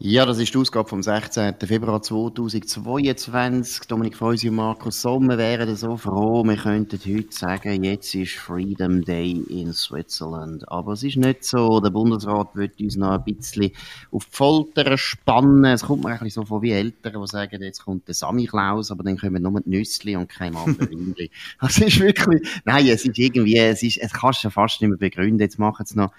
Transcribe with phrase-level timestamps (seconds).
[0.00, 1.56] Ja, das ist die Ausgabe vom 16.
[1.58, 3.88] Februar 2022.
[3.88, 9.04] Dominik Feusi und Markus Sommer wären so froh, wir könnten heute sagen, jetzt ist Freedom
[9.04, 10.70] Day in Switzerland.
[10.70, 11.80] Aber es ist nicht so.
[11.80, 13.72] Der Bundesrat wird uns noch ein bisschen
[14.12, 15.64] auf die Folter spannen.
[15.64, 18.46] Es kommt mir ein bisschen so vor wie Eltern, die sagen, jetzt kommt der Sammy
[18.46, 20.86] Klaus, aber dann kommen nur die Nüssli und kein anderer.
[21.58, 24.90] Also es ist wirklich, nein, es ist irgendwie, es ist, es kannst du fast nicht
[24.90, 25.40] mehr begründen.
[25.40, 26.12] Jetzt machen es noch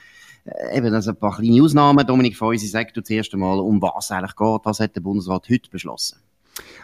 [0.73, 2.05] eben also ein paar kleine Ausnahmen.
[2.05, 4.62] Dominik Feusi, sag du zuerst einmal, um was es eigentlich geht.
[4.63, 6.20] Was hat der Bundesrat heute beschlossen?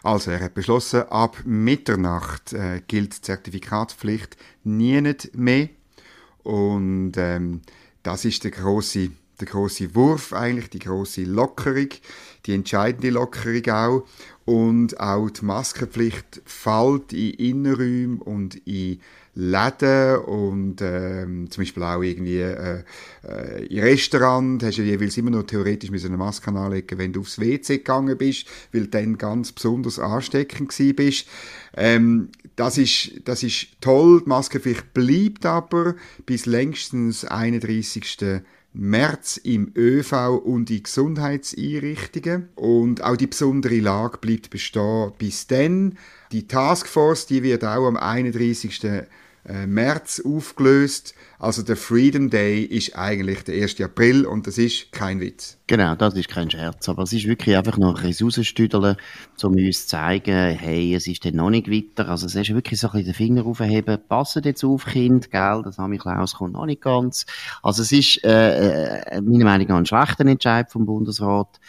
[0.03, 5.69] Also, er hat beschlossen, ab Mitternacht äh, gilt die Zertifikatspflicht nie nicht mehr.
[6.43, 7.61] Und ähm,
[8.03, 11.89] das ist der große der große Wurf eigentlich, die große Lockerung,
[12.45, 14.07] die entscheidende Lockerung auch.
[14.45, 18.99] Und auch die Maskenpflicht fällt in Innenräumen und in
[19.35, 22.83] Läden und ähm, zum Beispiel auch irgendwie äh,
[23.27, 27.19] äh, im Restaurant hast du jeweils immer noch theoretisch mit einer Maske anlegen, wenn du
[27.19, 31.27] aufs WC gegangen bist, weil du dann ganz besonders ansteckend gewesen bist.
[31.75, 38.41] Ähm, das ist, das ist toll, die Maskenpflicht bleibt aber bis längstens 31.
[38.71, 42.49] März im ÖV und in Gesundheitseinrichtungen.
[42.55, 45.97] Und auch die besondere Lage bleibt bestehen bis dann.
[46.31, 49.05] Die Taskforce, die wird auch am 31.
[49.47, 51.13] Äh, März aufgelöst.
[51.37, 53.79] Also der Freedom Day ist eigentlich der 1.
[53.79, 55.59] April und das ist kein Witz.
[55.67, 56.89] Genau, das ist kein Scherz.
[56.89, 58.95] Aber es ist wirklich einfach noch ein rausstüdeln,
[59.43, 62.09] um uns zu zeigen, hey, es ist dann noch nicht weiter.
[62.09, 65.61] Also es ist wirklich so ein bisschen den Finger aufheben, passen jetzt auf, Kind, gell,
[65.63, 67.27] das habe ich Klaus kommt noch nicht ganz.
[67.61, 71.59] Also es ist, äh, äh, meiner Meinung nach ein schlechter Entscheid vom Bundesrat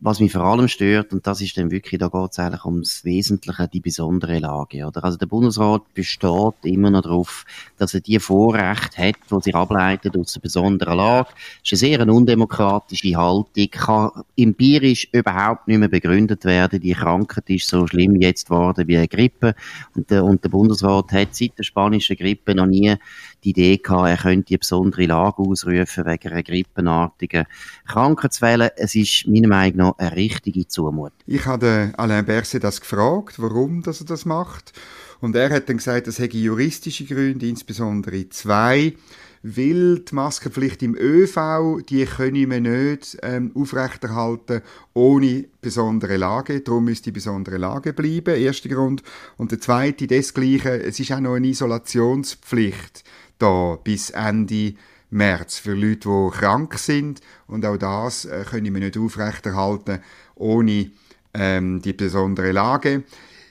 [0.00, 3.04] was mich vor allem stört, und das ist dann wirklich, da geht es eigentlich ums
[3.04, 5.02] Wesentliche, die besondere Lage, oder?
[5.02, 7.46] Also der Bundesrat besteht immer noch darauf,
[7.78, 11.30] dass er die Vorrechte hat, die sich ableitet aus der besonderen Lage.
[11.62, 16.80] Das ist eine sehr undemokratische Haltung, kann empirisch überhaupt nicht mehr begründet werden.
[16.80, 19.54] Die Krankheit ist so schlimm jetzt geworden wie eine Grippe.
[19.94, 22.96] Und der, und der Bundesrat hat seit der spanischen Grippe noch nie
[23.46, 27.46] die Idee gehabt, er könnte die besondere Lage ausrufen wegen einer grippenartigen
[27.86, 28.72] Krankheitswelle.
[28.76, 31.12] Es ist meiner Meinung nach eine richtige Zumutung.
[31.26, 34.72] Ich habe Alain Berset das gefragt, warum dass er das macht.
[35.20, 38.94] Und er hat dann gesagt, es hätte juristische Gründe, insbesondere zwei
[39.42, 46.60] weil die Maskenpflicht im ÖV, die können wir nicht ähm, aufrechterhalten ohne besondere Lage.
[46.62, 49.04] Darum müsste die besondere Lage bleiben, erster Grund.
[49.36, 53.04] Und der zweite, desgleiche, es ist auch noch eine Isolationspflicht
[53.38, 54.74] da bis Ende
[55.10, 57.20] März für Leute, die krank sind.
[57.46, 60.00] Und auch das äh, können wir nicht aufrechterhalten
[60.34, 60.90] ohne
[61.34, 63.04] ähm, die besondere Lage.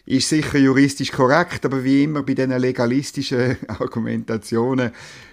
[0.05, 4.91] Ist sicher juristisch korrekt, aber wie immer bei diesen legalistischen Argumentationen,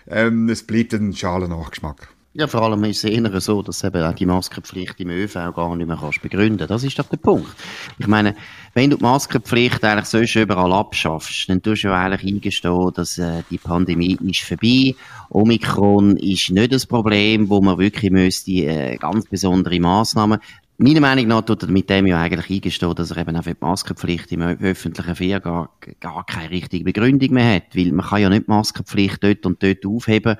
[0.08, 2.08] ähm, es bleibt ein schaler Nachgeschmack.
[2.34, 5.76] Ja, vor allem ist es eher so, dass eben auch die Maskenpflicht im ÖV gar
[5.76, 6.66] nicht mehr kannst begründen.
[6.66, 7.54] Das ist doch der Punkt.
[7.98, 8.34] Ich meine,
[8.72, 13.18] wenn du die Maskenpflicht eigentlich sonst überall abschaffst, dann tust du ja eigentlich eingestehen, dass
[13.18, 14.94] äh, die Pandemie ist vorbei.
[15.28, 20.40] Omikron ist nicht das Problem, wo man wirklich müsste äh, ganz besondere Maßnahmen
[20.82, 23.54] Meiner Meinung nach tut er mit dem ja eigentlich eingestehen, dass er eben auch für
[23.54, 25.70] die Maskenpflicht im öffentlichen Verkehr gar,
[26.00, 27.76] gar keine richtige Begründung mehr hat.
[27.76, 30.36] Weil man kann ja nicht die Maskenpflicht dort und dort aufheben.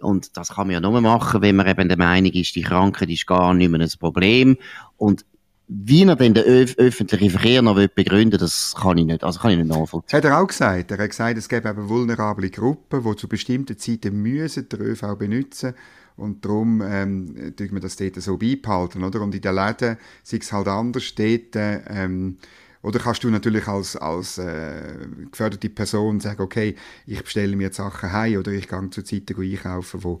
[0.00, 3.08] Und das kann man ja nur machen, wenn man eben der Meinung ist, die Krankheit
[3.08, 4.56] ist gar nicht mehr ein Problem.
[4.96, 5.24] Und
[5.68, 9.52] wie er denn den öf öffentlichen Verkehr noch begründen das kann ich nicht, also kann
[9.52, 10.16] ich nicht nachvollziehen.
[10.16, 10.90] Hat er auch gesagt.
[10.90, 15.16] Er hat gesagt, es gäbe eben vulnerable Gruppen, die zu bestimmten Zeiten müssen den ÖV
[15.16, 15.74] benutzen müssen
[16.16, 19.20] und darum ähm, tut man das dort so beibehalten, oder?
[19.20, 22.36] Und in den Läden sei es halt anders dort, ähm,
[22.82, 24.98] oder kannst du natürlich als, als äh,
[25.30, 26.74] geförderte Person sagen, okay,
[27.06, 30.20] ich bestelle mir jetzt Sachen heim oder ich gehe zu Zeiten einkaufen, wo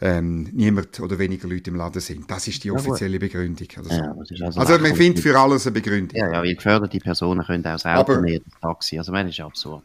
[0.00, 2.30] ähm, niemand oder weniger Leute im Laden sind.
[2.30, 3.66] Das ist die offizielle Begründung.
[3.82, 3.90] So.
[3.90, 6.16] Ja, also, also man findet für alles eine Begründung.
[6.16, 8.96] Ja, ja, wie geförderte Personen können auch selber nehmen, Taxi.
[8.96, 9.82] Also, das ist absurd.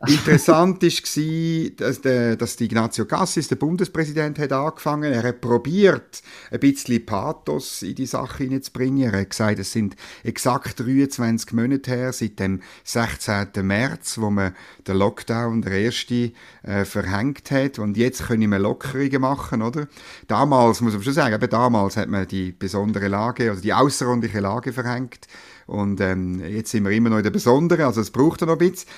[0.06, 5.12] Interessant war, dass, der, dass die Ignazio Cassis, der Bundespräsident, hat angefangen.
[5.12, 6.22] Er hat probiert,
[6.52, 9.12] ein bisschen Pathos in die Sache hineinzubringen.
[9.12, 13.48] Er hat gesagt, es sind exakt 23 Monate her, seit dem 16.
[13.62, 14.54] März, wo man
[14.86, 16.30] den Lockdown, der erste,
[16.62, 17.80] äh, verhängt hat.
[17.80, 19.88] Und jetzt können wir Lockerungen machen, oder?
[20.28, 24.38] Damals, muss man schon sagen, eben damals hat man die besondere Lage, also die außerordentliche
[24.38, 25.26] Lage verhängt.
[25.66, 28.58] Und ähm, jetzt sind wir immer noch in der besonderen, also es braucht noch ein
[28.58, 28.88] bisschen.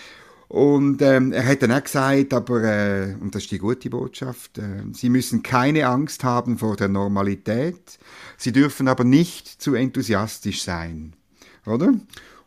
[0.50, 4.58] Und ähm, er hat dann auch gesagt, aber, äh, und das ist die gute Botschaft,
[4.58, 8.00] äh, Sie müssen keine Angst haben vor der Normalität,
[8.36, 11.14] Sie dürfen aber nicht zu enthusiastisch sein.
[11.66, 11.94] Oder?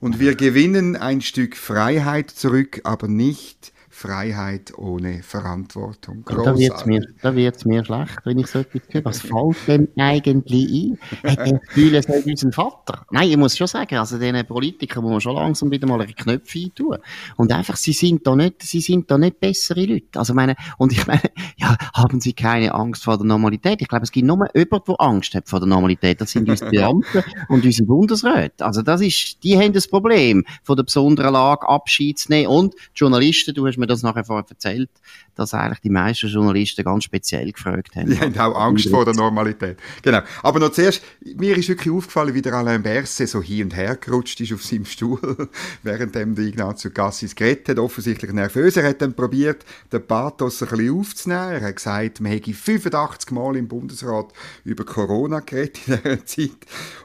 [0.01, 6.25] Und wir gewinnen ein Stück Freiheit zurück, aber nicht Freiheit ohne Verantwortung.
[6.25, 9.06] Da wird es mir, mir schlecht, wenn ich so etwas höre.
[9.06, 11.30] Was fällt dem eigentlich ein?
[11.30, 13.06] Hat er Gefühl, es sei unser Vater?
[13.12, 16.13] Nein, ich muss schon sagen, also diesen Politikern muss man schon langsam wieder mal ihre
[16.13, 16.98] Knöpfe eintun.
[17.38, 20.19] Und einfach, sie sind da nicht, sie sind da nicht bessere Leute.
[20.19, 21.22] Also meine, und ich meine,
[21.57, 23.80] ja, haben sie keine Angst vor der Normalität?
[23.84, 26.19] Ich glaube, es gibt nur jemanden, der Angst hat vor der Normalität.
[26.19, 28.66] Das sind unsere Beamten und unsere Bundesräte.
[28.66, 32.48] Also das ist, die haben das Problem, von der besonderen Lage Abschied zu nehmen.
[32.48, 34.89] Und Journalisten, du hast mir das nachher vorher erzählt,
[35.35, 38.09] dass eigentlich die meisten Journalisten ganz speziell gefragt haben.
[38.09, 39.77] Die haben auch Angst vor der Normalität.
[40.01, 40.21] Genau.
[40.41, 43.95] Aber noch zuerst, mir ist wirklich aufgefallen, wie der Alain Berset so hin und her
[43.95, 45.50] gerutscht ist auf seinem Stuhl,
[45.83, 48.77] während der Ignazio Cassis geredet hat, offensichtlich nervös.
[48.77, 51.51] Er hat dann probiert, den Pathos ein bisschen aufzunehmen.
[51.51, 54.27] Er hat gesagt, man hätte 85 Mal im Bundesrat
[54.63, 56.51] über Corona geredet in dieser Zeit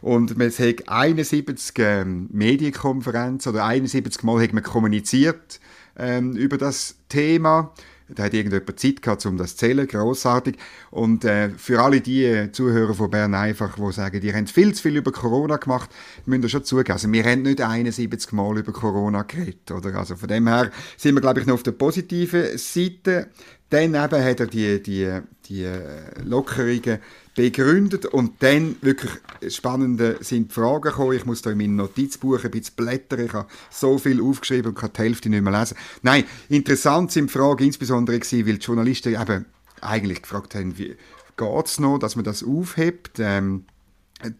[0.00, 5.60] und man hätte 71 ähm, Medienkonferenzen oder 71 Mal hat man kommuniziert
[5.98, 7.72] ähm, über das Thema.
[8.10, 10.56] Da hat irgendjemand Zeit gehabt, um das zu zählen, grossartig.
[10.90, 14.82] Und äh, für alle die Zuhörer von Bern einfach, die sagen, die haben viel zu
[14.82, 15.90] viel über Corona gemacht,
[16.24, 16.92] müssen wir schon zugeben.
[16.92, 19.94] Also wir haben nicht 71 Mal über Corona geredet, oder?
[19.94, 23.28] Also von dem her sind wir, glaube ich, noch auf der positiven Seite.
[23.68, 27.00] Dann eben hat er die, die, die äh, Lockerungen
[27.38, 29.12] begründet und dann wirklich
[29.48, 31.12] spannende sind die Fragen gekommen.
[31.12, 33.26] Ich muss da in meinem Notizbuch ein bisschen blättern.
[33.26, 35.76] Ich habe so viel aufgeschrieben und kann die Hälfte nicht mehr lesen.
[36.02, 39.44] Nein, interessant sind die Fragen insbesondere gewesen, weil die Journalisten eben
[39.80, 40.96] eigentlich gefragt haben, wie
[41.36, 43.20] geht es noch, dass man das aufhebt.
[43.20, 43.66] Ähm,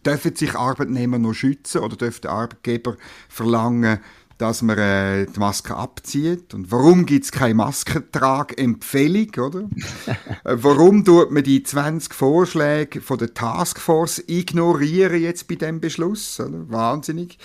[0.05, 2.97] dürfen sich Arbeitnehmer noch schützen oder dürfen Arbeitgeber
[3.29, 4.01] verlangen,
[4.39, 6.55] dass man äh, die Maske abzieht.
[6.55, 9.61] Und warum gibt es keine Maskentragempfehlung, oder?
[10.45, 16.39] äh, warum tut man die 20 Vorschläge von der Taskforce ignorieren jetzt bei dem Beschluss?
[16.39, 16.71] Oder?
[16.71, 17.39] Wahnsinnig.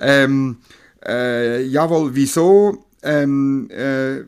[0.00, 0.58] Ähm,
[1.06, 2.84] äh, jawohl, wieso?
[3.02, 4.24] Ähm, äh,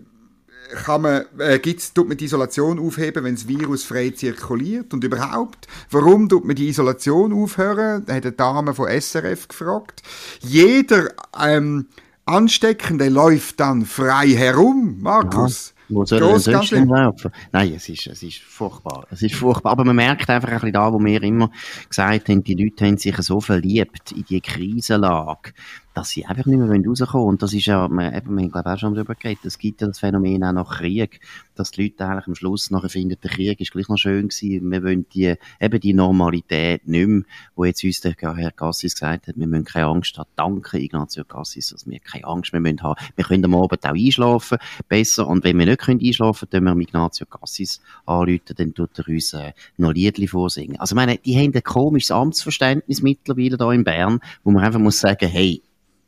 [0.73, 4.95] kann man, äh, gibt's, tut man die Isolation aufheben, wenn das Virus frei zirkuliert?
[4.95, 8.05] Und überhaupt, warum tut man die Isolation aufhören?
[8.07, 10.03] Da hat eine Dame von SRF gefragt.
[10.41, 11.89] Jeder ähm,
[12.25, 15.75] Ansteckende läuft dann frei herum, Markus.
[15.89, 17.33] Ja, wo soll er sonst laufen?
[17.51, 19.07] Nein, es ist, es ist furchtbar.
[19.11, 19.73] Es ist furchtbar.
[19.73, 21.51] Aber man merkt einfach ein bisschen da, wo wir immer
[21.89, 25.53] gesagt haben, die Leute haben sich so verliebt in die Krisenlage,
[25.95, 27.27] dass sie einfach nicht mehr rauskommen.
[27.27, 29.81] Und das ist ja, wir, eben, wir haben glaube auch schon darüber geredet, es gibt
[29.81, 31.21] ja das Phänomen auch nach Krieg,
[31.55, 34.71] dass die Leute eigentlich am Schluss nachher finden, der Krieg ist gleich noch schön gewesen,
[34.71, 37.23] wir wollen die, eben die Normalität nicht mehr,
[37.55, 40.31] wo jetzt uns der Herr Gassis gesagt hat, wir müssen keine Angst haben.
[40.37, 43.01] Danke, Ignazio Gassis, dass wir keine Angst mehr müssen haben.
[43.17, 45.27] Wir können am Abend auch einschlafen, besser.
[45.27, 49.09] Und wenn wir nicht können einschlafen können, dann wir Ignazio Gassis anrufen, dann tut er
[49.09, 50.79] uns äh, noch Liedli vorsingen.
[50.81, 54.81] Also, ich meine, die haben ein komisches Amtsverständnis mittlerweile da in Bern, wo man einfach
[54.81, 55.63] muss sagen, hey,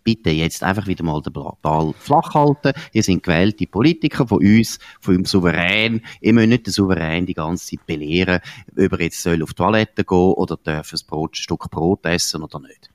[0.04, 2.72] bitte jetzt einfach wieder mal den Ball flach halten.
[2.92, 6.02] Ihr sind gewählte Politiker von uns, von unserem Souverän.
[6.20, 8.40] Ihr müsst nicht den Souverän die ganze Zeit belehren,
[8.76, 12.04] ob er jetzt soll auf die Toilette gehen oder darf ein, Brot, ein Stück Brot
[12.06, 12.90] essen oder nicht.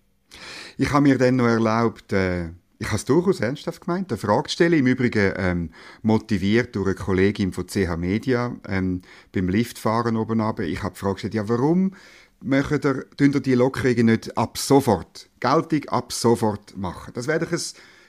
[0.77, 2.49] Ich habe mir dann noch erlaubt, äh
[2.81, 4.63] ich habe es durchaus ernsthaft gemeint, eine Frage zu.
[4.63, 5.69] Im Übrigen ähm,
[6.01, 9.01] motiviert durch eine Kollegin von CH Media ähm,
[9.33, 10.63] beim Liftfahren oben runter.
[10.63, 11.93] Ich habe die Frage gestellt, ja, warum
[12.41, 17.11] machen ihr, ihr die Lockerungen nicht ab sofort, geltig ab sofort machen?
[17.13, 17.59] Das wäre doch ein.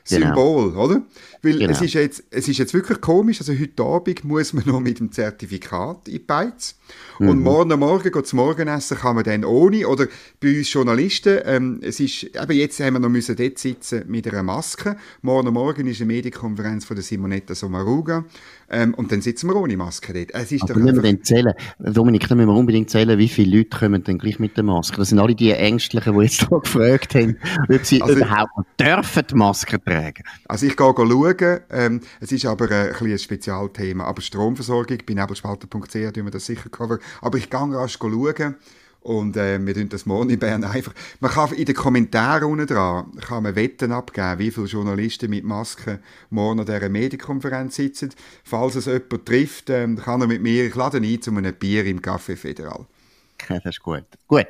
[0.05, 0.85] Symbol, genau.
[0.85, 1.03] oder?
[1.43, 1.73] Weil genau.
[1.73, 4.99] es, ist jetzt, es ist jetzt wirklich komisch, also heute Abend muss man noch mit
[4.99, 6.77] dem Zertifikat in die Beiz.
[7.19, 7.29] Mhm.
[7.29, 9.87] Und morgen Morgen geht Morgenessen kann man dann ohne.
[9.87, 10.07] Oder
[10.41, 14.27] bei uns Journalisten, ähm, es ist, eben jetzt haben wir noch müssen dort sitzen mit
[14.29, 14.97] einer Maske.
[15.23, 18.25] Morgen Morgen ist eine Medienkonferenz von der Simonetta Sommaruga.
[18.73, 20.33] Ähm, und dann sitzen wir ohne Maske dort.
[20.33, 23.59] Es ist Aber müssen wir dann zählen, Dominik, dann müssen wir unbedingt zählen, wie viele
[23.59, 24.97] Leute kommen dann gleich mit der Maske.
[24.97, 27.37] Das sind alle die Ängstlichen, die jetzt da gefragt haben,
[27.69, 29.90] ob sie also, überhaupt dürfen die Maske tragen.
[30.47, 34.05] Also ich gehe schauen, ähm, es ist aber äh, ein, ein Spezialthema.
[34.05, 36.99] Aber Stromversorgung, bei nebelspalter.ch tun wir das sicher cover.
[37.21, 38.57] Aber ich gehe rasch schauen.
[39.03, 40.93] Und äh, wir tun das morgen in Bern einfach.
[41.21, 45.43] Man kann in den Kommentaren unten dran kann man Wetten abgeben, wie viele Journalisten mit
[45.43, 48.11] Masken morgen an dieser Medienkonferenz sitzen.
[48.45, 51.87] Falls es jemand trifft, äh, kann er mit mir, ich lade ein zu einem Bier
[51.87, 52.87] im Café Federal.
[53.49, 54.05] Das ist gut.
[54.29, 54.47] Gut.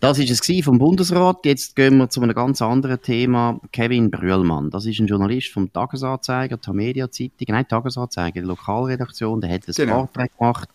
[0.00, 1.44] Das ist es vom Bundesrat.
[1.44, 3.60] Jetzt gehen wir zu einem ganz anderen Thema.
[3.72, 4.70] Kevin Brühlmann.
[4.70, 9.40] Das ist ein Journalist vom Tagesanzeiger, der Media Zeitung, nein, Tagesanzeiger, der Lokalredaktion.
[9.40, 10.06] Der hat einen genau.
[10.06, 10.68] Vortrag gemacht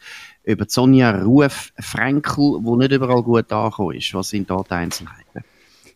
[0.43, 4.13] über Sonja Ruf Frenkel, wo nicht überall gut angekommen ist.
[4.13, 5.43] Was sind da die Einzelheiten?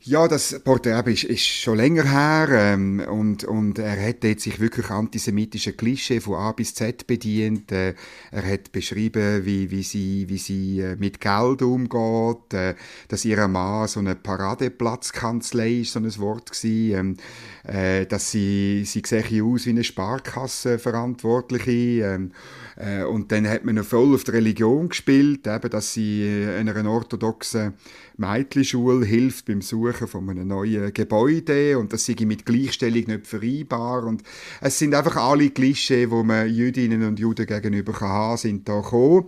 [0.02, 4.60] Ja, das Porträt ist, ist schon länger her ähm, und, und er hat jetzt sich
[4.60, 7.72] wirklich antisemitische Klischee von A bis Z bedient.
[7.72, 7.96] Äh,
[8.32, 12.76] er hat beschrieben, wie, wie sie, wie sie äh, mit Geld umgeht, äh,
[13.08, 17.18] dass ihr Mann so eine Paradeplatzkanzlei ist, so ein Wort war, ähm,
[17.64, 22.34] äh, dass sie, sie sehe aus wie eine Sparkassenverantwortliche ähm,
[22.78, 26.60] äh, und dann hat man noch voll auf die Religion gespielt, eben, dass sie äh,
[26.60, 27.74] einer orthodoxen
[28.18, 34.04] Mädchenschule hilft beim Suchen von einem neuen Gebäude und das sei mit Gleichstellung nicht vereinbar
[34.04, 34.24] und
[34.62, 38.82] es sind einfach alle Klischee, wo man Jüdinnen und Juden gegenüber kann haben, sind da
[38.82, 39.26] gekommen.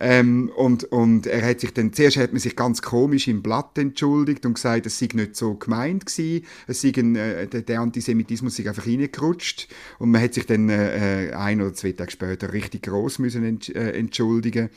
[0.00, 3.76] Ähm, und, und er hat sich dann, zuerst hat man sich ganz komisch im Blatt
[3.78, 8.56] entschuldigt und gesagt, es sei nicht so gemeint gewesen, es sei ein, äh, der, Antisemitismus
[8.56, 12.82] sei einfach reingerutscht und man hat sich dann äh, ein oder zwei Tage später richtig
[12.82, 14.70] groß müssen ent, äh, entschuldigen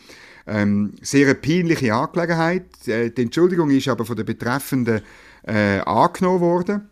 [0.47, 2.87] ähm, sehr eine peinliche Angelegenheit.
[2.87, 5.01] Äh, die Entschuldigung ist aber von der Betreffenden
[5.43, 6.90] äh, angenommen worden.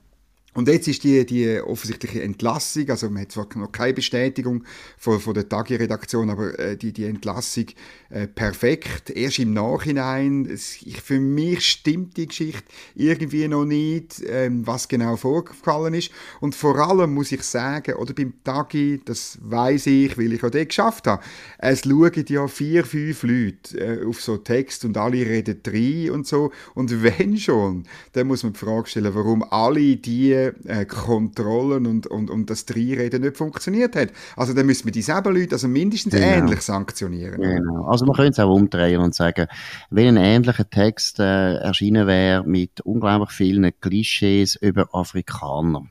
[0.56, 4.64] Und jetzt ist die, die offensichtliche Entlassung, also man hat zwar noch keine Bestätigung
[4.98, 7.66] von, von der Tagi-Redaktion, aber äh, die, die Entlassung
[8.10, 9.12] äh, perfekt.
[9.12, 12.64] Erst im Nachhinein, es, ich, für mich stimmt die Geschichte
[12.96, 16.12] irgendwie noch nicht, ähm, was genau vorgefallen ist.
[16.40, 20.50] Und vor allem muss ich sagen, oder beim Tagi, das weiß ich, weil ich auch
[20.50, 21.22] den geschafft habe,
[21.60, 26.26] es schauen ja vier, fünf Leute äh, auf so Text und alle reden drei und
[26.26, 26.52] so.
[26.74, 32.08] Und wenn schon, dann muss man die Frage stellen, warum alle die äh, Kontrollen und,
[32.08, 34.10] und, und das Dreireden nicht funktioniert hat.
[34.36, 36.28] Also dann müssen wir dieselben Leute also mindestens genau.
[36.28, 37.42] ähnlich sanktionieren.
[37.42, 37.86] Genau.
[37.86, 39.48] Also man könnte es auch umdrehen und sagen,
[39.90, 45.86] wenn ein ähnlicher Text äh, erschienen wäre mit unglaublich vielen Klischees über Afrikaner,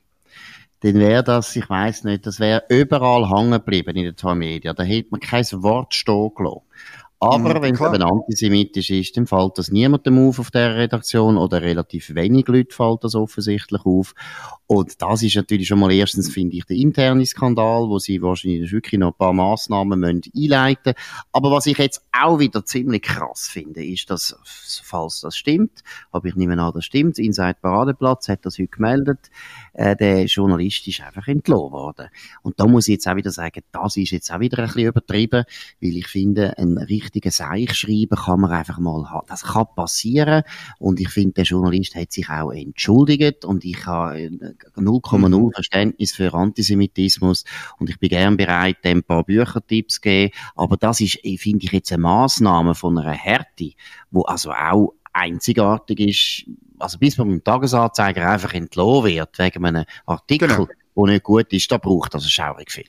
[0.80, 4.74] dann wäre das, ich weiß nicht, das wäre überall hängen geblieben in den zwei Medien.
[4.76, 6.67] Da hätte man kein Wort stehen gelassen.
[7.20, 11.36] Aber mhm, wenn es eben antisemitisch ist, dann fällt das niemandem auf auf der Redaktion
[11.36, 14.14] oder relativ wenig Leute fällt das offensichtlich auf.
[14.70, 18.70] Und das ist natürlich schon mal erstens, finde ich, der interne Skandal, wo sie wahrscheinlich
[18.70, 20.92] wirklich noch ein paar Massnahmen müssen einleiten
[21.32, 24.36] Aber was ich jetzt auch wieder ziemlich krass finde, ist, dass,
[24.84, 29.30] falls das stimmt, aber ich nehme an, das stimmt, Inside Paradeplatz hat das heute gemeldet,
[29.72, 32.08] äh, der Journalist ist einfach entlohnt worden.
[32.42, 34.88] Und da muss ich jetzt auch wieder sagen, das ist jetzt auch wieder ein bisschen
[34.88, 35.44] übertrieben,
[35.80, 39.26] weil ich finde, ein richtigen Seich schreiben kann man einfach mal haben.
[39.28, 40.42] Das kann passieren
[40.78, 44.28] und ich finde, der Journalist hat sich auch entschuldigt und ich habe
[44.76, 45.52] 0,0 mhm.
[45.52, 47.44] Verständnis für Antisemitismus
[47.78, 50.32] und ich bin gern bereit, dem ein paar Büchertipps zu geben.
[50.54, 53.72] Aber das ist, finde ich, jetzt eine Maßnahme von einer Härte,
[54.10, 56.44] wo also auch einzigartig ist,
[56.78, 60.66] also bis man beim Tagesanzeiger einfach entlohnt wird wegen einem Artikel, genau.
[60.96, 62.84] der nicht gut ist, da braucht das schaurig viel.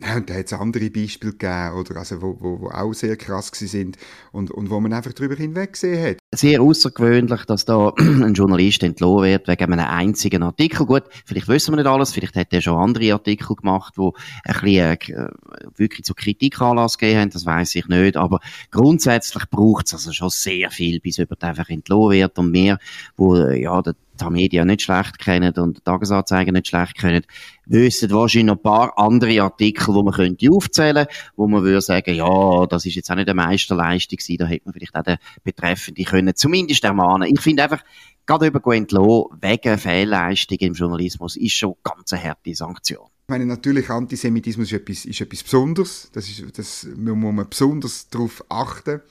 [0.00, 3.16] Ja, und da hat es andere Beispiele gegeben, oder, also, wo, wo, wo auch sehr
[3.16, 3.96] krass sind
[4.30, 6.18] und, und wo man einfach darüber hinweggesehen hat.
[6.32, 10.86] Sehr außergewöhnlich, dass da ein Journalist entlohnt wird wegen einem einzigen Artikel.
[10.86, 14.14] Gut, vielleicht wissen wir nicht alles, vielleicht hat er schon andere Artikel gemacht, wo
[14.44, 15.30] ein bisschen äh,
[15.76, 18.38] wirklich zu Kritik Anlass gegeben haben, das weiß ich nicht, aber
[18.70, 22.78] grundsätzlich braucht es also schon sehr viel, bis jemand einfach entlohnt wird und mehr,
[23.16, 27.24] wo ja, der die Medien nicht schlecht kennen und die Tagesanzeiger nicht schlecht kennen,
[27.66, 31.06] wissen wahrscheinlich noch ein paar andere Artikel, die man könnte aufzählen,
[31.36, 34.62] wo man würde sagen, ja, das ist jetzt auch nicht eine Meisterleistung gewesen, da hätte
[34.66, 37.28] man vielleicht auch den Betreffenden können zumindest ermahnen.
[37.32, 37.82] Ich finde einfach,
[38.26, 43.06] gerade über Gwen Lo wegen Fehlleistung im Journalismus ist schon ganz eine harte Sanktion.
[43.28, 46.10] Ich meine, natürlich, Antisemitismus ist etwas, ist etwas Besonderes.
[46.14, 49.02] Das ist, das muss man besonders darauf achten.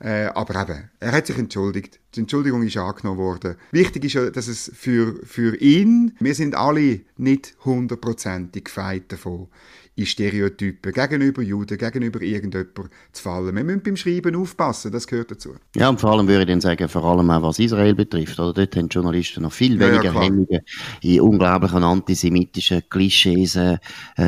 [0.00, 2.00] Äh, aber eben, er hat sich entschuldigt.
[2.14, 3.56] Die Entschuldigung ist angenommen worden.
[3.70, 9.48] Wichtig ist ja, dass es für, für ihn, wir sind alle nicht hundertprozentig gefeit davon,
[9.96, 13.54] in Stereotypen gegenüber Juden, gegenüber irgendjemandem zu fallen.
[13.54, 15.54] Wir müssen beim Schreiben aufpassen, das gehört dazu.
[15.74, 18.54] Ja, und vor allem würde ich dann sagen, vor allem auch was Israel betrifft, oder?
[18.54, 20.60] Dort haben Journalisten noch viel weniger ja, ja, Hemmungen,
[21.02, 23.78] in unglaublichen antisemitischen Klischees äh,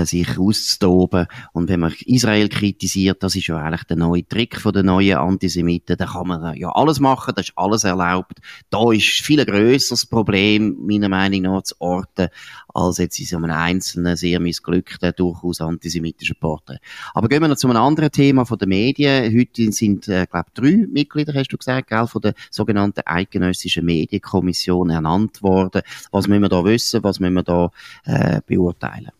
[0.04, 1.26] sich auszutoben.
[1.52, 5.16] Und wenn man Israel kritisiert, das ist ja eigentlich der neue Trick von den neuen
[5.16, 8.38] Antisemiten, da kann man ja alles machen, da ist alles erlaubt.
[8.68, 12.28] Da ist viel grösseres Problem, meiner Meinung nach, zu orten,
[12.74, 16.78] als jetzt in so einem einzelnen, sehr missglückten, durchaus antisemitischen Porträt.
[17.14, 19.36] Aber gehen wir noch zu einem anderen Thema von den Medien.
[19.36, 24.90] Heute sind, äh, glaube drei Mitglieder, hast du gesagt, gell, von der sogenannten Eidgenössischen Medienkommission
[24.90, 25.82] ernannt worden.
[26.10, 27.02] Was müssen wir da wissen?
[27.04, 27.70] Was müssen wir da
[28.04, 29.12] äh, beurteilen?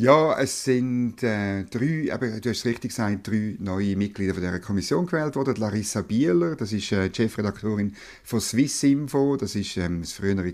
[0.00, 4.60] Ja, es sind äh, drei, aber du hast richtig gesagt, drei neue Mitglieder von dieser
[4.60, 5.56] Kommission gewählt worden.
[5.56, 10.52] Larissa Bieler, das ist äh, Chefredaktorin von Swissinfo, das ist ähm, das frühere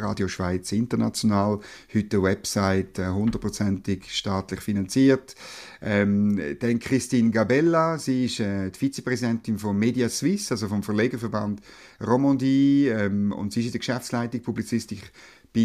[0.00, 1.60] Radio Schweiz International,
[1.94, 5.34] heute eine Website, äh, hundertprozentig äh, staatlich finanziert.
[5.82, 11.60] Ähm, dann Christine Gabella, sie ist äh, die Vizepräsidentin von Media Suisse, also vom Verlegerverband
[12.00, 15.12] Romandie, ähm, und sie ist in der Geschäftsleitung Publizistik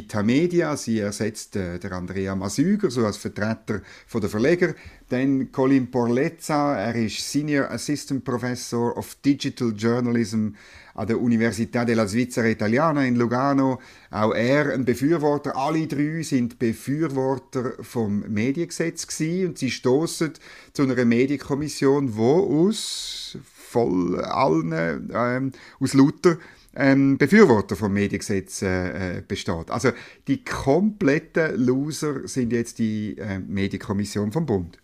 [0.01, 0.75] bei Media.
[0.75, 4.73] Sie ersetzt äh, der Andrea Masüger, so als Vertreter von der Verleger.
[5.09, 10.49] Dann Colin Porlezza, er ist Senior Assistant Professor of Digital Journalism
[10.95, 13.81] an der Università della Svizzera Italiana in Lugano.
[14.11, 15.55] Auch er ein Befürworter.
[15.55, 20.33] Alle drei sind Befürworter vom Mediengesetz gewesen und sie stoßen
[20.73, 23.37] zu einer Medienkommission, wo aus
[23.73, 26.37] voll allen, ähm, aus lauter
[26.75, 29.69] ähm, Befürworter vom Mediengesetz äh, besteht.
[29.69, 29.91] Also
[30.27, 34.79] die kompletten Loser sind jetzt die äh, Medienkommission vom Bund.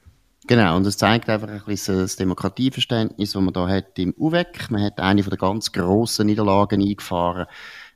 [0.47, 4.71] Genau, und es zeigt einfach ein bisschen das Demokratieverständnis, das man da hat im UVEC.
[4.71, 7.45] Man hat eine von der ganz grossen Niederlagen eingefahren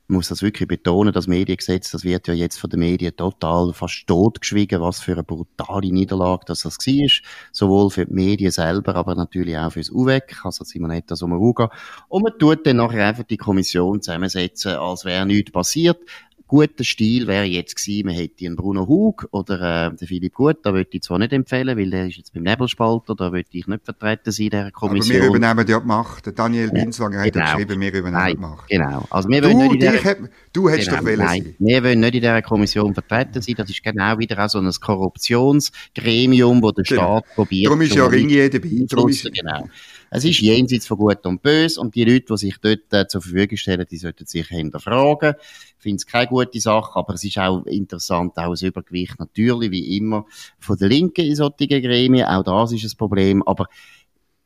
[0.07, 4.05] muss das wirklich betonen, das Mediengesetz, das wird ja jetzt von den Medien total fast
[4.07, 7.09] totgeschwiegen, was für eine brutale Niederlage das, das war.
[7.51, 11.69] Sowohl für die Medien selber, aber natürlich auch für das UWEC, also Simonetta Sommaruga.
[12.09, 15.99] Und man tut dann nachher einfach die Kommission zusammensetzen, als wäre nichts passiert
[16.47, 20.57] guter Stil wäre jetzt gewesen, man hätte einen Bruno Hug oder äh, den Philipp Gut,
[20.63, 23.67] da würde ich zwar nicht empfehlen, weil der ist jetzt beim Nebelspalter, da würde ich
[23.67, 25.17] nicht vertreten sein, der Kommission.
[25.17, 26.39] Aber wir übernehmen ja die Macht.
[26.39, 27.45] Daniel Binswanger ja, genau.
[27.45, 28.69] hat geschrieben, wir übernehmen nein, die Macht.
[28.69, 29.05] Genau.
[29.09, 30.17] Also wir du, wollen nicht in der, hat,
[30.51, 31.55] du hättest genau, doch wollen nein, sein.
[31.59, 34.71] Wir wollen nicht in dieser Kommission vertreten sein, das ist genau wieder auch so ein
[34.71, 37.19] Korruptionsgremium, wo der genau.
[37.19, 37.67] Staat probiert.
[37.67, 38.85] Darum ist ja Ringier dabei.
[38.87, 39.69] Darum ist, genau.
[40.15, 43.19] Es ist jenseits von Gut und Böse und die Leute, die sich dort äh, zur
[43.19, 45.33] Verfügung stellen, die sollten sich hinterfragen.
[45.39, 49.71] Ich finde es keine gute Sache, aber es ist auch interessant, auch das Übergewicht natürlich,
[49.71, 50.25] wie immer,
[50.59, 52.27] von der Linken in solchen Gremien.
[52.27, 53.65] Auch das ist ein Problem, aber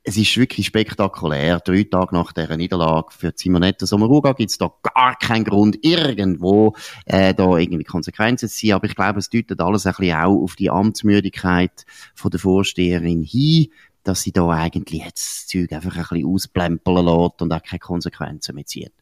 [0.07, 1.59] es ist wirklich spektakulär.
[1.59, 6.75] Drei Tage nach dieser Niederlage für Simonetta Sommaruga gibt es da gar keinen Grund, irgendwo
[7.05, 8.75] äh, da irgendwie Konsequenzen zu ziehen.
[8.75, 13.21] Aber ich glaube, es deutet alles ein bisschen auch auf die Amtsmüdigkeit von der Vorsteherin
[13.21, 13.67] hin
[14.07, 17.79] dass sie da eigentlich jetzt das Zeug einfach ein bisschen ausplempeln lässt und auch keine
[17.79, 18.93] Konsequenzen mehr zieht.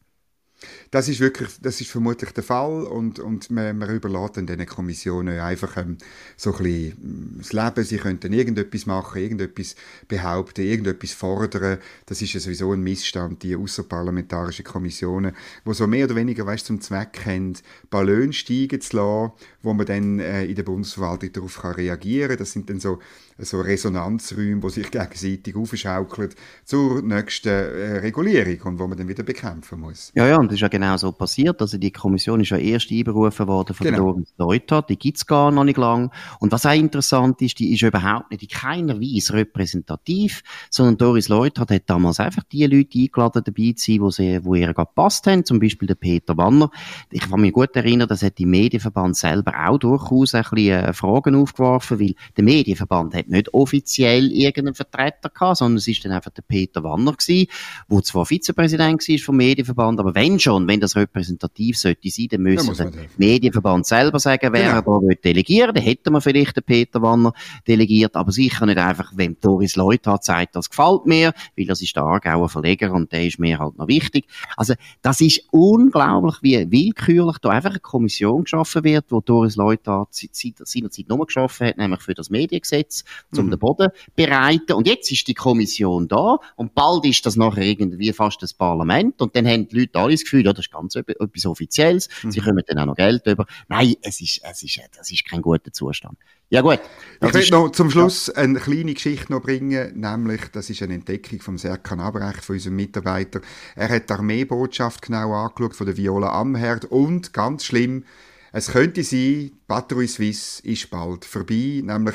[0.90, 4.66] Das ist wirklich, das ist vermutlich der Fall und, und man, man überlässt dann diesen
[4.66, 5.98] Kommissionen einfach ähm,
[6.36, 9.76] so ein bisschen mm, das Leben, sie könnten irgendetwas machen, irgendetwas
[10.08, 11.78] behaupten, irgendetwas fordern.
[12.06, 16.66] Das ist ja sowieso ein Missstand, die außerparlamentarischen Kommissionen, wo so mehr oder weniger, weißt,
[16.66, 17.54] zum Zweck haben,
[17.90, 22.38] Ballon steigen zu lassen, wo man dann äh, in der Bundesverwaltung darauf kann reagieren kann.
[22.38, 22.98] Das sind dann so
[23.38, 26.30] so Resonanzräume, die sich gegenseitig aufschaukeln
[26.64, 30.10] zur nächsten äh, Regulierung und wo man dann wieder bekämpfen muss.
[30.14, 31.60] Ja, ja, und das ist ja genau so passiert.
[31.60, 34.12] Also die Kommission ist ja erst einberufen worden von genau.
[34.12, 36.12] Doris Leuthard, die gibt's gar noch nicht lang.
[36.38, 41.28] Und was auch interessant ist, die ist überhaupt nicht in keiner Weise repräsentativ, sondern Doris
[41.28, 44.90] Leuthard hat damals einfach die Leute eingeladen, dabei zu sein, wo, sie, wo ihr gerade
[44.94, 46.70] passt haben, zum Beispiel der Peter Wanner.
[47.10, 50.92] Ich kann mich gut erinnern, dass hat die Medienverband selber auch durchaus ein bisschen äh,
[50.92, 56.12] Fragen aufgeworfen, weil der Medienverband hat nicht offiziell irgendeinen Vertreter gehabt, sondern es ist dann
[56.12, 57.48] einfach der Peter Wanner gewesen,
[57.88, 62.42] der zwar Vizepräsident war vom Medienverband, aber wenn schon, wenn das repräsentativ sollte sein, dann
[62.42, 65.00] müsste der Medienverband selber sagen, wer genau.
[65.00, 67.32] er da delegieren Dann hätten wir vielleicht den Peter Wanner
[67.66, 71.94] delegiert, aber sicher nicht einfach, wenn Doris Leuthard sagt, das gefällt mir, weil das ist
[71.96, 74.26] der Aargauer Verleger und der ist mir halt noch wichtig.
[74.56, 80.08] Also, das ist unglaublich, wie willkürlich da einfach eine Kommission geschaffen wird, wo Doris Leuthard
[80.12, 83.04] seinerzeit nur geschaffen hat, nämlich für das Mediengesetz
[83.36, 83.50] um mhm.
[83.50, 84.72] den Boden bereiten.
[84.72, 89.20] Und jetzt ist die Kommission da und bald ist das nachher irgendwie fast das Parlament
[89.20, 92.30] und dann haben die Leute alle das Gefühl, ja, das ist ganz etwas Offizielles, mhm.
[92.30, 93.46] sie kommen dann auch noch Geld über.
[93.68, 96.18] Nein, es ist, es ist, das ist kein guter Zustand.
[96.48, 96.80] Ja gut.
[97.20, 101.40] Ich will noch zum Schluss eine kleine Geschichte noch bringen, nämlich, das ist eine Entdeckung
[101.40, 103.40] vom Serkan Abrecht, von unserem Mitarbeiter.
[103.74, 108.04] Er hat die Armeebotschaft genau angeschaut, von der Viola Amherd und, ganz schlimm,
[108.52, 112.14] es könnte sein, Patrouille Suisse ist bald vorbei, nämlich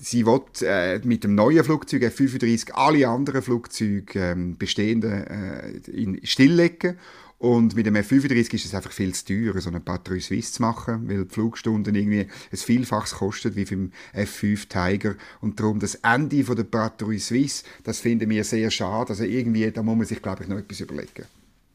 [0.00, 6.24] sie will äh, mit dem neuen Flugzeug F-35 alle anderen Flugzeuge ähm, bestehenden äh, in
[6.24, 6.98] stilllegen
[7.38, 10.62] und mit dem F-35 ist es einfach viel zu teuer, so eine Patrouille Suisse zu
[10.62, 15.16] machen, weil die Flugstunden irgendwie ein Vielfaches kostet wie beim F-5 Tiger.
[15.42, 19.10] Und darum das Ende von der Patrouille Suisse, das finden wir sehr schade.
[19.10, 21.26] Also irgendwie, da muss man sich, glaube ich, noch etwas überlegen.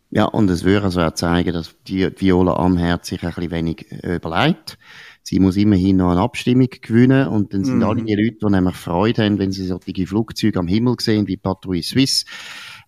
[0.10, 3.52] Ja, und es würde also auch zeigen, dass die Viola am Herz sich ein bisschen
[3.52, 4.78] wenig überlegt
[5.24, 7.84] sie muss immerhin noch eine Abstimmung gewinnen und dann sind mhm.
[7.84, 11.38] alle die Leute, die nämlich Freude haben, wenn sie solche Flugzeuge am Himmel sehen, wie
[11.38, 12.26] Patrouille Suisse,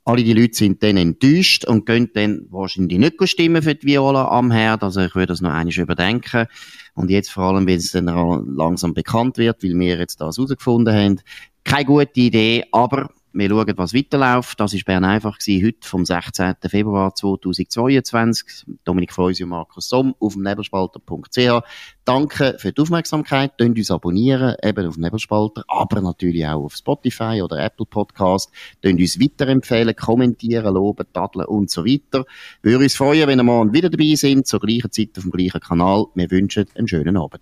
[0.06, 4.28] Alle die Leute sind dann enttäuscht und gehen dann wahrscheinlich nicht stimmen für die Viola
[4.28, 4.84] am Herd.
[4.84, 6.48] Also ich würde das noch einmal überdenken.
[6.94, 8.06] Und jetzt vor allem, wenn es dann
[8.56, 11.22] langsam bekannt wird, weil wir jetzt das herausgefunden haben.
[11.64, 14.60] Keine gute Idee, aber wir schauen, was weiterläuft.
[14.60, 16.56] Das war Bern einfach gewesen, heute vom 16.
[16.68, 18.66] Februar 2022.
[18.84, 21.62] Dominik Freusi und Markus Somm auf nebelspalter.ch.
[22.06, 23.58] Danke für die Aufmerksamkeit.
[23.58, 28.52] Könnt uns abonnieren, eben auf Nebelspalter, aber natürlich auch auf Spotify oder Apple Podcast.
[28.82, 32.26] Könnt uns weiterempfehlen, kommentieren, loben, tadeln und so weiter.
[32.62, 35.32] Wir würden uns freuen, wenn ihr morgen wieder dabei sind, zur gleichen Zeit auf dem
[35.32, 36.06] gleichen Kanal.
[36.14, 37.42] Wir wünschen einen schönen Abend.